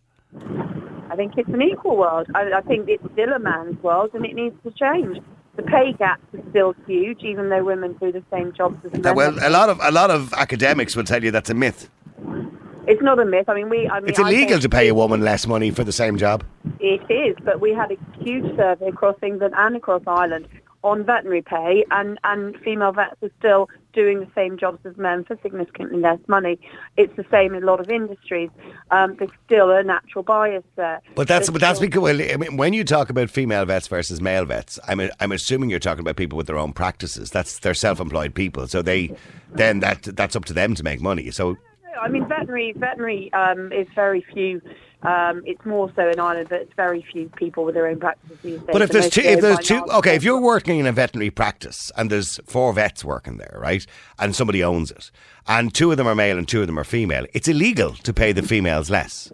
[1.10, 2.28] I think it's an equal world.
[2.36, 5.18] I, I think it's still a man's world and it needs to change.
[5.58, 9.16] The pay gap is still huge, even though women do the same jobs as men.
[9.16, 11.90] Well, a lot of a lot of academics will tell you that's a myth.
[12.88, 13.48] It's not a myth.
[13.48, 13.88] I mean, we.
[13.90, 16.44] I mean, It's illegal to pay a woman less money for the same job.
[16.80, 20.48] It is, but we had a huge survey across England and across Ireland
[20.84, 25.24] on veterinary pay, and, and female vets are still doing the same jobs as men
[25.24, 26.60] for significantly less money.
[26.98, 28.50] It's the same in a lot of industries.
[28.90, 31.02] Um, there's still a natural bias there.
[31.16, 33.88] But that's There's but that's because well, I mean, when you talk about female vets
[33.88, 37.30] versus male vets, I'm I'm assuming you're talking about people with their own practices.
[37.30, 39.16] That's they're self-employed people, so they
[39.54, 41.30] then that that's up to them to make money.
[41.32, 41.58] So
[42.00, 44.62] I mean, veterinary veterinary um, is very few.
[45.04, 48.38] Um, it's more so in Ireland, but it's very few people with their own practices
[48.44, 48.70] these days.
[48.72, 51.92] But if there's two, if there's two, okay, if you're working in a veterinary practice
[51.98, 53.86] and there's four vets working there, right,
[54.20, 55.10] and somebody owns it,
[55.48, 58.14] and two of them are male and two of them are female, it's illegal to
[58.14, 59.32] pay the females less.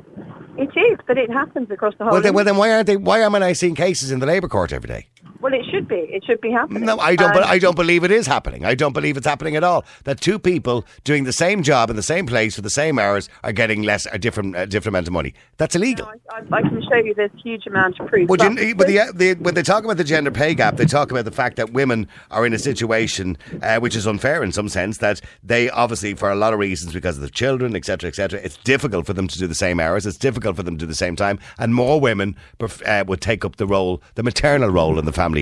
[0.58, 2.13] it is, but it happens across the whole.
[2.13, 2.96] Well, then, well, then why aren't they?
[2.96, 5.08] Why am I seeing cases in the labour court every day?
[5.49, 5.95] Well, it should be.
[5.95, 6.83] It should be happening.
[6.83, 7.29] No, I don't.
[7.29, 8.65] Um, but I don't believe it is happening.
[8.65, 9.86] I don't believe it's happening at all.
[10.03, 13.29] That two people doing the same job in the same place for the same hours
[13.45, 15.33] are getting less a different a different amount of money.
[15.55, 16.05] That's illegal.
[16.29, 18.27] I, I can show you this huge amount of proof.
[18.27, 20.86] Well, But you, but the, the, when they talk about the gender pay gap, they
[20.86, 24.51] talk about the fact that women are in a situation uh, which is unfair in
[24.51, 24.97] some sense.
[24.97, 28.57] That they obviously, for a lot of reasons, because of the children, etc., etc., it's
[28.65, 30.05] difficult for them to do the same hours.
[30.05, 33.45] It's difficult for them to do the same time, and more women uh, would take
[33.45, 35.37] up the role, the maternal role in the family.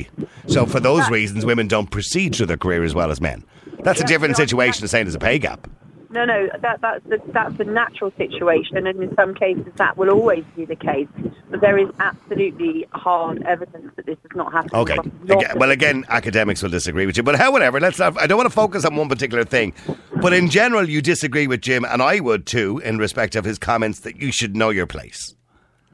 [0.47, 3.43] So, for those reasons, women don't proceed through their career as well as men.
[3.83, 5.67] That's a different situation to saying there's a pay gap.
[6.15, 10.09] no, no, that, that's the, that's the natural situation, and in some cases that will
[10.09, 11.07] always be the case.
[11.49, 14.81] But there is absolutely hard evidence that this is not happening.
[14.81, 14.97] Okay.
[15.29, 18.19] Again, well, again, academics will disagree with you, but however, let's not.
[18.19, 19.73] I don't want to focus on one particular thing,
[20.21, 23.59] but in general, you disagree with Jim, and I would too, in respect of his
[23.59, 25.35] comments that you should know your place.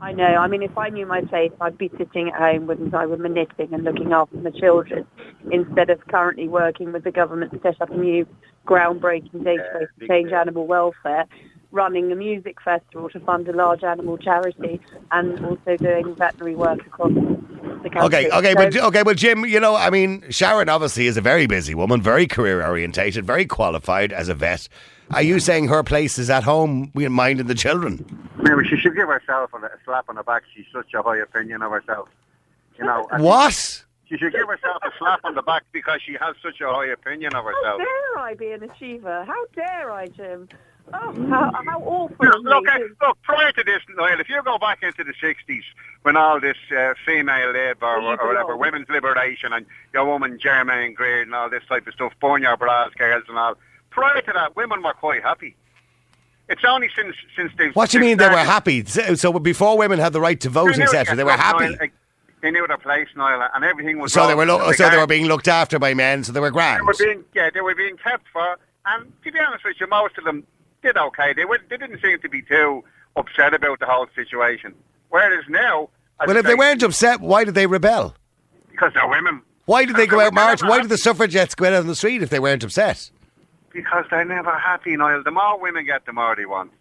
[0.01, 0.23] I know.
[0.23, 3.19] I mean, if I knew my place, I'd be sitting at home, wouldn't I, with
[3.19, 5.05] my knitting and looking after my children,
[5.51, 8.25] instead of currently working with the government to set up a new
[8.65, 11.25] groundbreaking database to change animal welfare,
[11.71, 16.83] running a music festival to fund a large animal charity, and also doing veterinary work
[16.87, 17.11] across.
[17.63, 21.45] Okay, okay, but okay, but Jim, you know, I mean, Sharon obviously is a very
[21.45, 24.67] busy woman, very career orientated, very qualified as a vet.
[25.11, 28.29] Are you saying her place is at home, we minding the children?
[28.37, 30.43] Maybe she should give herself a a slap on the back.
[30.55, 32.07] She's such a high opinion of herself.
[32.79, 33.07] You know.
[33.11, 33.83] and What?
[34.07, 36.87] She should give herself a slap on the back because she has such a high
[36.87, 37.63] opinion of herself.
[37.63, 37.89] How herself.
[38.15, 39.23] dare I be an achiever?
[39.25, 40.49] How dare I, Jim?
[40.93, 44.41] Oh, how, how awful Look, of look, uh, look, prior to this, Niall, if you
[44.43, 45.61] go back into the 60s
[46.03, 50.93] when all this uh, female labour or, or whatever, women's liberation and your woman Germaine
[50.93, 53.55] Greer and all this type of stuff, burn your bras, girls and all,
[53.89, 55.55] prior to that, women were quite happy.
[56.49, 57.73] It's only since since they've...
[57.73, 58.83] What do you they've mean they were happy?
[58.85, 61.65] So so before women had the right to vote, They knew- etc., they were happy.
[61.65, 61.93] Niall, like,
[62.41, 64.59] they knew their place, Niall, and everything was So they were, wrong.
[64.61, 66.79] lo- so they were being looked after by men, so they were grand.
[66.81, 69.87] They were being, yeah, they were being kept for, and to be honest with you,
[69.87, 70.43] most of them
[70.81, 71.33] did okay.
[71.33, 72.83] They, were, they didn't seem to be too
[73.15, 74.73] upset about the whole situation.
[75.09, 75.89] Whereas now,
[76.25, 78.15] Well, if they weren't upset, why did they rebel?
[78.69, 80.63] because they're women, Why did they go out march?
[80.63, 83.09] Why did the suffragettes go out on the street if they weren't upset?
[83.73, 85.23] because they're never happy, Niall.
[85.23, 86.71] The more women get, the more they want.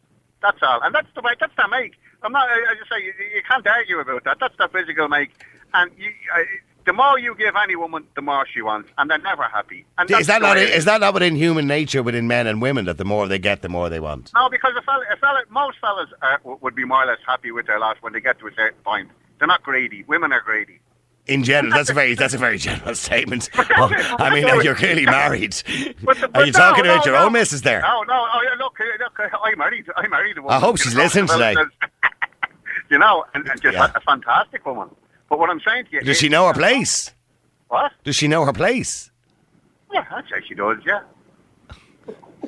[0.43, 1.35] That's all, and that's the way.
[1.39, 1.95] That's their make.
[2.23, 2.49] I'm not.
[2.49, 4.39] I, just say you, you can't argue about that.
[4.41, 5.31] That's their physical make,
[5.75, 6.45] and you, I,
[6.91, 9.87] the more you give any woman, the more she wants, and they're never happy.
[9.97, 12.99] And Is that not is that not within human nature within men and women that
[12.99, 14.33] the more they get, the more they want?
[14.35, 17.53] No, because a fella, a fella, most fellas are, would be more or less happy
[17.53, 19.09] with their lot when they get to a certain point.
[19.39, 20.03] They're not greedy.
[20.09, 20.81] Women are greedy.
[21.29, 23.51] In general, that's a very that's a very general statement.
[23.57, 25.63] Well, I mean, you're clearly married.
[26.03, 27.27] But the- Are you no, talking no, about your no.
[27.27, 27.83] own missus there?
[27.83, 28.27] No, no.
[28.35, 29.21] Oh, yeah, look, uh, look.
[29.33, 29.87] uh, I married.
[29.97, 30.57] I married a woman.
[30.57, 31.55] I hope she's listening today.
[32.91, 33.93] you know, and, and just Yeah.
[33.95, 34.91] a fantastic woman.
[35.31, 37.15] But what I'm saying to you Does she know her place?
[37.69, 37.93] What?
[38.05, 39.11] Does she know her place?
[39.93, 40.79] Yeah, I'd say she does.
[40.85, 41.01] Yeah.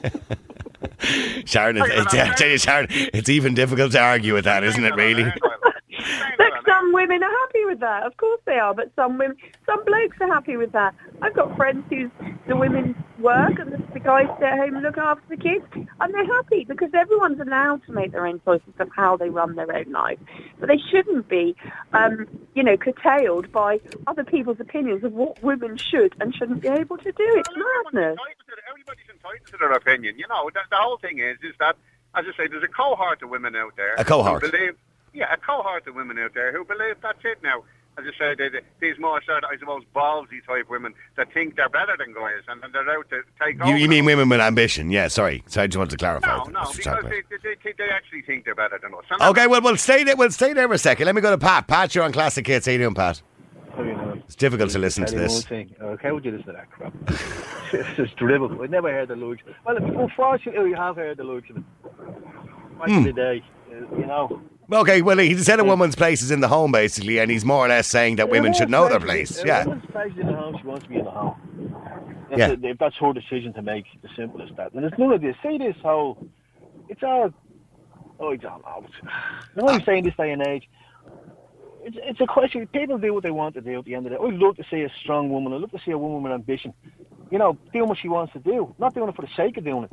[1.47, 4.85] Sharon, it's, it's, I tell you, Sharon, it's even difficult to argue with that, isn't
[4.85, 4.95] it?
[4.95, 5.25] Really?
[6.73, 8.05] Look, some women are happy with that.
[8.05, 10.95] Of course they are, but some women, some blokes are happy with that.
[11.21, 12.11] I've got friends whose
[12.49, 15.65] the women work and the, the guys stay at home and look after the kids,
[15.75, 19.55] and they're happy because everyone's allowed to make their own choices of how they run
[19.55, 20.19] their own life.
[20.59, 21.55] But they shouldn't be,
[21.93, 26.69] um, you know, curtailed by other people's opinions of what women should and shouldn't be
[26.69, 27.27] able to do.
[27.37, 28.19] It's madness.
[28.69, 30.19] Everybody's entitled to their opinion.
[30.19, 31.77] You know, the, the whole thing is, is that,
[32.15, 33.95] as I say, there's a cohort of women out there.
[33.97, 34.43] A cohort.
[34.43, 34.77] Who believe,
[35.13, 37.65] yeah, a cohort of women out there who believe that's it now.
[37.99, 41.31] As I say, they, they, these more sort of, I suppose, ballsy type women that
[41.35, 43.77] think they're better than guys and, and they're out to take You, over.
[43.77, 44.91] you mean women with ambition?
[44.91, 45.45] Yeah, sorry.
[45.47, 46.39] So I just wanted to clarify.
[46.39, 46.53] No, that.
[46.55, 49.05] no, because they, they, they, they actually think they're better than us.
[49.11, 49.21] And.
[49.21, 50.17] Okay, well, we'll stay there.
[50.17, 51.05] We'll stay there for a second.
[51.05, 51.67] Let me go to Pat.
[51.67, 52.65] Pat, you're on Classic Hits.
[52.65, 53.21] How you doing, Pat?
[53.77, 54.23] How you know?
[54.25, 55.33] It's difficult to listen to Tell this.
[55.35, 55.75] one thing.
[55.79, 56.95] Uh, how would you listen to that crap?
[57.75, 58.63] it's just dribble.
[58.63, 59.43] I never heard the likes.
[59.67, 61.63] Well, unfortunately, we have heard the likes of it.
[62.79, 63.03] Back in Hmm.
[63.05, 64.41] the day, uh, you know.
[64.71, 67.65] Okay, well, he said a woman's place is in the home, basically, and he's more
[67.65, 69.43] or less saying that women should know their place.
[69.43, 69.65] A Yeah.
[69.65, 70.57] woman's place is in the home.
[70.61, 71.35] She wants to be in the home.
[72.31, 72.49] That's Yeah.
[72.53, 74.73] it, if that's her decision to make, the simple as that.
[74.73, 75.37] And it's none of this.
[75.43, 76.17] See this whole.
[76.89, 77.31] It's all.
[78.21, 78.85] Oh, I don't know.
[79.03, 79.09] You
[79.57, 80.69] know what I'm saying this day and age?
[81.85, 82.67] It's, it's a question.
[82.69, 84.25] People do what they want to do at the end of the day.
[84.25, 85.53] I'd love to see a strong woman.
[85.53, 86.73] I'd love to see a woman with ambition.
[87.31, 88.75] You know, doing what she wants to do.
[88.79, 89.93] Not doing it for the sake of doing it.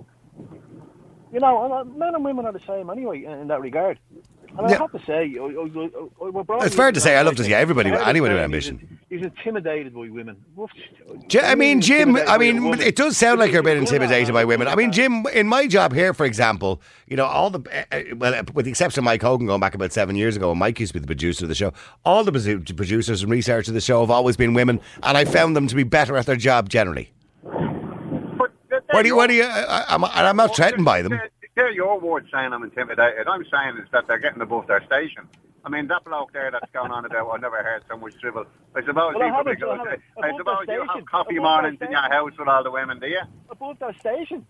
[1.33, 3.99] You know, uh, men and women are the same anyway in that regard.
[4.57, 4.77] And I Yeah.
[4.79, 7.43] have to say, I, I, I, I, we're It's fair to say I love to
[7.43, 8.99] see everybody, with- anyone with ambition.
[9.09, 10.37] He's, is intimidated by women.
[11.27, 14.45] Ji- I mean, Jim, I mean, it does sound like you're a bit intimidated by
[14.45, 14.67] women.
[14.67, 18.15] I mean, Jim, in my job here, for example, you know, all the, uh, uh,
[18.17, 20.59] well, uh, with the exception of Mike Hogan going back about seven years ago, and
[20.59, 21.73] Mike used to be the producer of the show,
[22.05, 22.31] all the
[22.75, 25.75] producers and researchers of the show have always been women, and I found them to
[25.75, 27.11] be better at their job generally.
[28.91, 31.19] What do you, what do you, I, I'm, and I'm not threatened by them.
[32.09, 33.27] They're, they're your words saying I'm intimidated.
[33.27, 35.27] I'm saying is that they're getting above their station.
[35.65, 38.45] I mean, that bloke there that's going on about, I never heard so much dribble.
[38.75, 39.61] I suppose Well, I haven't-
[40.23, 43.07] I suppose you have coffee Above mornings in your house with all the women, do
[43.07, 43.21] you?
[43.51, 44.45] above their station.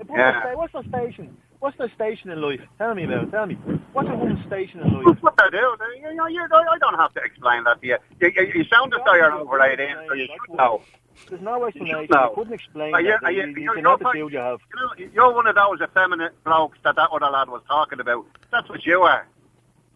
[0.00, 0.42] Above Yeah.
[0.44, 1.36] their what's their station?
[1.60, 2.60] What's their station in life?
[2.78, 3.30] Tell me about it.
[3.32, 3.54] Tell me.
[3.92, 5.16] What's a woman's station in life?
[5.20, 5.76] What they do?
[5.78, 7.96] They, you know, I don't have to explain that to you.
[8.20, 10.82] You, you, you sound as though you're over 18, so you should know.
[11.28, 12.06] There's no explanation.
[12.12, 12.28] know.
[12.28, 13.24] You couldn't explain Are you- that.
[13.24, 14.60] are you- You, you, you're- can you're have the quite- field you have.
[14.96, 18.24] You know, you're one of those effeminate blokes that that other lad was talking about.
[18.52, 19.26] That's what you are.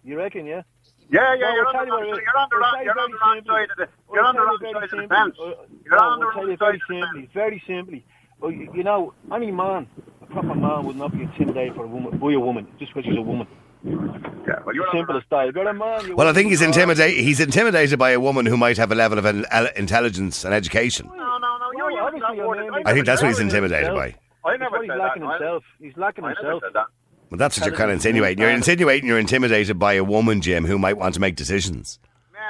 [0.02, 0.62] You reckon, yeah?
[1.10, 2.24] Yeah, yeah, Well, you're, on the wrong, what side- it is.
[2.26, 4.40] you're on the wrong, you you're on the wrong side of the, you're on the
[4.42, 5.36] wrong side of the fence.
[5.84, 7.06] You're on the wrong you side very of the fence.
[7.12, 8.04] simply, very simply.
[8.40, 9.86] Well, you, you know, any man,
[10.32, 13.18] proper man, would not be intimidated for a woman, by a woman, just because she's
[13.18, 13.46] a woman.
[13.84, 15.52] Yeah, well, you're Simple as that.
[15.54, 17.24] You're a man, you Well, I think he's wouldn't- intimidated.
[17.24, 20.54] He's intimidated by a woman who might have a level of in- el- intelligence and
[20.54, 21.08] education.
[21.08, 21.70] No, no, no.
[21.76, 22.84] You're Well, using obviously, that word.
[22.86, 23.98] I I think that's what he's He's intimidated himself.
[24.44, 24.48] by.
[24.50, 25.30] I That's never he's said lacking that.
[25.40, 25.64] Himself.
[25.80, 26.62] He's lacking I never himself.
[26.64, 26.86] said that.
[27.30, 28.38] Well, that's what you're kind of insinuating.
[28.42, 31.98] You're insinuating you're intimidated by a woman, Jim, who might want to make decisions.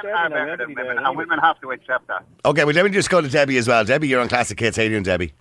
[0.03, 2.23] Men are better than women, and women have to accept that.
[2.45, 3.83] Okay, well, let me just go to Debbie as well.
[3.85, 4.75] Debbie, you're on Classic Hits.
[4.77, 5.33] How you doing, Debbie?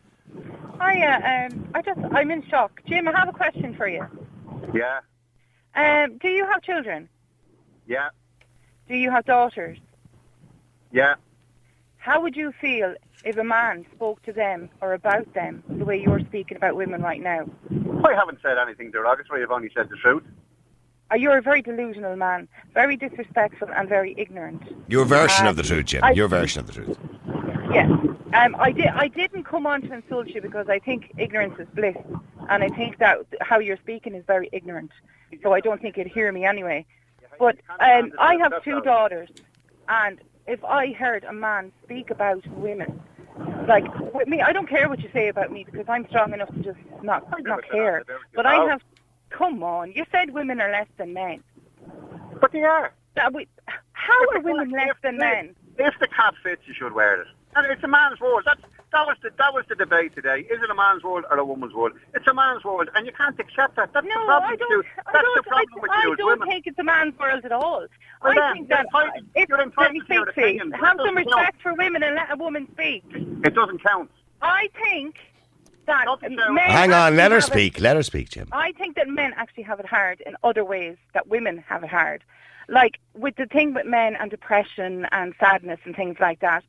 [0.83, 2.81] Hiya, um, I just, I'm in shock.
[2.87, 4.05] Jim, I have a question for you.
[4.75, 5.01] Yeah,
[5.75, 7.09] Um, do you have children?
[7.87, 8.09] yeah,
[8.89, 9.79] Do you have daughters?
[10.91, 11.15] yeah.
[11.99, 16.01] How would you feel if a man spoke to them or about them the way
[16.03, 17.47] you're speaking about women right now?
[18.05, 19.41] I haven't said anything derogatory.
[19.43, 20.25] I've only said the truth.
[21.13, 24.63] Uh, You're a very delusional man, very disrespectful and very ignorant.
[24.89, 26.03] Your version Uh, of the truth, Jim.
[26.03, 26.99] I- Your version of the truth.
[27.73, 27.91] Yes.
[28.35, 31.69] Um, I, did, I didn't come on to insult you because I think ignorance is
[31.75, 31.97] bliss.
[32.49, 34.91] And I think that how you're speaking is very ignorant.
[35.43, 36.87] So I don't think you'd hear me anyway.
[37.39, 39.29] But um, I have two daughters.
[39.89, 43.01] And if I heard a man speak about women,
[43.67, 46.53] like with me, I don't care what you say about me because I'm strong enough
[46.55, 48.05] to just not, not care.
[48.35, 48.83] But I have,
[49.31, 51.43] come on, you said women are less than men.
[52.41, 52.93] But they are.
[53.15, 53.47] That we,
[53.93, 55.55] how are women less than men?
[55.79, 57.27] If the cap fits, you should wear it.
[57.55, 58.43] And it's a man's world.
[58.47, 58.61] That's
[58.93, 60.41] that was the that was the debate today.
[60.51, 61.93] Is it a man's world or a woman's world?
[62.15, 63.93] It's a man's world, and you can't accept that.
[63.93, 64.71] That's the problem I don't.
[64.71, 64.83] you.
[65.07, 65.37] I That's don't.
[65.37, 66.49] the problem with I, you I don't women.
[66.49, 67.87] think it's a man's world at all.
[68.23, 70.45] Well, I then, think you're that entitled- if, you're let entitled me to your speak,
[70.45, 70.73] opinion.
[70.73, 71.27] Have some doesn't count.
[71.27, 73.05] respect for women and let a woman speak.
[73.13, 74.11] It doesn't count.
[74.43, 75.17] I think
[75.87, 77.81] that men Hang on, let her have it- speak.
[77.81, 78.49] Let her speak, Jim.
[78.53, 81.91] I think that men actually have it hard in other ways that women have it
[81.91, 82.23] hard.
[82.69, 86.63] like with the thing with men and depression and sadness and things like that,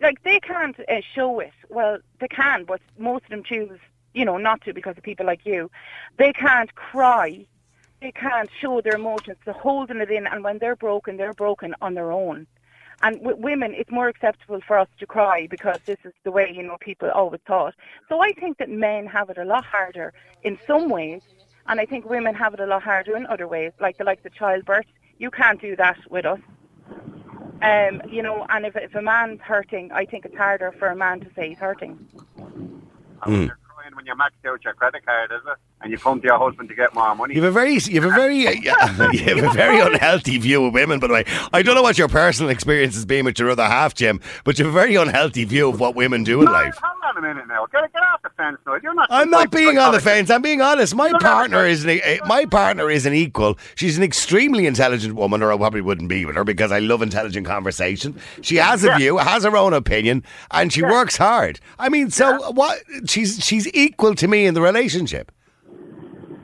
[0.00, 1.52] like they can't uh, show it.
[1.68, 3.78] Well, they can, but most of them choose,
[4.14, 5.70] you know, not to because of people like you.
[6.18, 7.46] They can't cry.
[8.00, 9.38] They can't show their emotions.
[9.44, 12.46] They're holding it in, and when they're broken, they're broken on their own.
[13.02, 16.52] And with women, it's more acceptable for us to cry because this is the way,
[16.52, 17.74] you know, people always thought.
[18.08, 21.22] So I think that men have it a lot harder in some ways,
[21.66, 24.24] and I think women have it a lot harder in other ways, like the likes
[24.24, 24.86] of childbirth.
[25.18, 26.40] You can't do that with us.
[27.62, 30.96] Um, you know, and if, if a man's hurting, I think it's harder for a
[30.96, 31.98] man to say he's hurting.
[32.38, 33.50] Mm.
[33.50, 35.56] Crying when you maxed out your credit card, is it?
[35.80, 37.34] And you come to your husband to get more money.
[37.34, 38.52] You have a very, you have a very, uh,
[39.12, 41.00] you have a very unhealthy view of women.
[41.00, 43.64] By the way, I don't know what your personal experience has been with your other
[43.64, 46.78] half, Jim, but you have a very unhealthy view of what women do in life.
[47.18, 47.66] A minute now.
[47.66, 48.58] Get, get off the fence.
[48.64, 49.08] You're not.
[49.10, 50.30] I'm not being on the fence.
[50.30, 50.94] I'm being honest.
[50.94, 53.58] My You're partner is an, uh, my partner is an equal.
[53.74, 57.02] She's an extremely intelligent woman, or I probably wouldn't be with her because I love
[57.02, 58.20] intelligent conversation.
[58.42, 58.98] She has a Yeah.
[58.98, 61.58] view, has her own opinion, and she works hard.
[61.78, 62.80] I mean, so what?
[63.06, 65.32] She's she's equal to me in the relationship.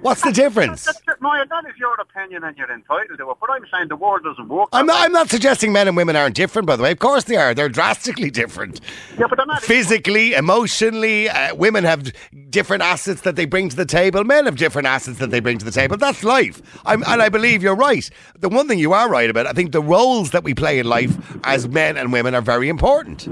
[0.04, 0.84] What's the difference?
[0.84, 3.36] That's, that's, Maya, that is your opinion and you're entitled to it.
[3.40, 4.68] But I'm saying the world doesn't work.
[4.70, 5.00] I'm not.
[5.00, 5.06] way.
[5.06, 6.66] I'm not suggesting men and women aren't different.
[6.66, 7.54] By the way, of course they are.
[7.54, 8.82] They're drastically different.
[9.18, 9.62] Yeah, but they're not.
[9.62, 12.12] Physically, emotionally, uh, women have
[12.50, 14.24] different assets that they bring to the table.
[14.24, 15.96] Men have different assets that they bring to the table.
[15.96, 16.60] That's life.
[16.84, 18.06] I'm, and I believe you're right.
[18.38, 20.86] The one thing you are right about, I think the roles that we play in
[20.86, 23.26] life as men and women are very important.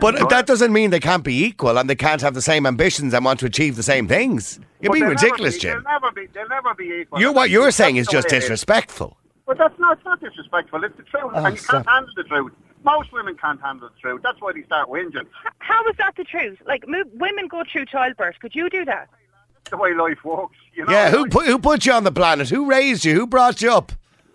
[0.00, 3.14] But that doesn't mean they can't be equal and they can't have the same ambitions
[3.14, 4.58] and want to achieve the same things.
[4.84, 5.82] You're But being ridiculous, be- Jim.
[5.82, 6.26] They'll never be.
[6.26, 7.18] They'll never be equal.
[7.18, 9.16] You're, what you're saying is just disrespectful.
[9.46, 9.96] But that's not.
[9.96, 10.84] It's not disrespectful.
[10.84, 11.84] It's the truth, Oh, and you stop.
[11.84, 12.52] can't handle the truth.
[12.84, 14.20] Most women can't handle the truth.
[14.22, 15.26] That's why they start whinging.
[15.60, 16.58] How is that the truth?
[16.66, 18.36] Like mo- women go through childbirth.
[18.40, 19.08] Could you do that?
[19.54, 20.56] That's the way life works.
[20.74, 20.92] You know.
[20.92, 22.50] Yeah, who put, who put you on the planet?
[22.50, 23.14] Who raised you?
[23.14, 23.92] Who brought you up?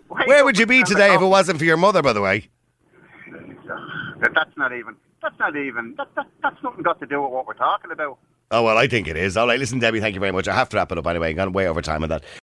[0.08, 2.48] Where would you be today if it wasn't for your mother, by the way?
[4.34, 4.96] That's not even.
[5.22, 5.94] That's not even.
[5.96, 8.18] That, that, that's nothing got to do with what we're talking about.
[8.52, 9.36] Oh, well, I think it is.
[9.36, 10.48] All right, listen, Debbie, thank you very much.
[10.48, 11.32] I have to wrap it up anyway.
[11.34, 12.24] Gone way over time on that.